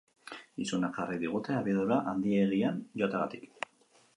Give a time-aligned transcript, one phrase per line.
[0.63, 3.71] Izuna jarri digute abiadura handiegian joateagatik.